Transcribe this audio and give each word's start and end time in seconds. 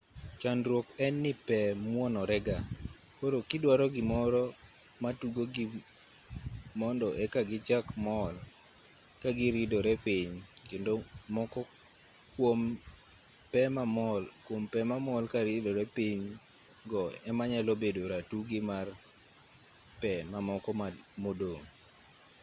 chandruok 0.41 0.87
en 1.05 1.15
ni 1.23 1.31
pe 1.47 1.57
muonore 1.93 2.37
ga 2.47 2.57
koro 3.17 3.37
giduaro 3.49 3.85
gimoro 3.95 4.43
matugogi 5.03 5.65
mondo 6.79 7.07
eka 7.23 7.41
gichak 7.49 7.85
mol 8.05 8.33
kagiridore 9.21 9.93
piny 10.05 10.31
kendo 10.69 10.93
moko 11.35 11.61
kwom 14.47 14.61
pe 14.73 14.81
mamol 14.89 15.23
karidore 15.33 15.85
piny 15.97 16.21
go 16.89 17.03
ema 17.29 17.43
nyalo 17.51 17.73
bedo 17.81 18.01
ratugi 18.11 18.59
mar 18.69 18.87
pe 20.01 20.11
mamoko 20.31 20.69
modong' 21.23 21.67